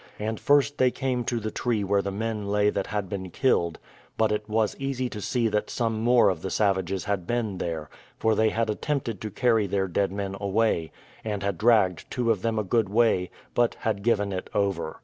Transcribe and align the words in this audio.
And 0.17 0.39
first 0.39 0.79
they 0.79 0.89
came 0.89 1.23
to 1.25 1.39
the 1.39 1.51
tree 1.51 1.83
where 1.83 2.01
the 2.01 2.09
men 2.11 2.47
lay 2.47 2.71
that 2.71 2.87
had 2.87 3.07
been 3.07 3.29
killed; 3.29 3.77
but 4.17 4.31
it 4.31 4.49
was 4.49 4.75
easy 4.79 5.09
to 5.09 5.21
see 5.21 5.47
that 5.49 5.69
some 5.69 6.01
more 6.03 6.29
of 6.29 6.41
the 6.41 6.49
savages 6.49 7.03
had 7.05 7.27
been 7.27 7.59
there, 7.59 7.87
for 8.17 8.33
they 8.33 8.49
had 8.49 8.67
attempted 8.67 9.21
to 9.21 9.29
carry 9.29 9.67
their 9.67 9.87
dead 9.87 10.11
men 10.11 10.35
away, 10.41 10.91
and 11.23 11.43
had 11.43 11.59
dragged 11.59 12.09
two 12.09 12.31
of 12.31 12.41
them 12.41 12.57
a 12.57 12.63
good 12.63 12.89
way, 12.89 13.29
but 13.53 13.75
had 13.81 14.01
given 14.01 14.33
it 14.33 14.49
over. 14.55 14.99